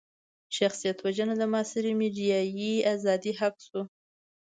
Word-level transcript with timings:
شخصيت 0.57 0.97
وژنه 1.01 1.33
د 1.37 1.43
معاصرې 1.51 1.93
ميډيايي 2.01 2.73
ازادۍ 2.93 3.33
حق 3.39 3.55
شو. 3.65 3.81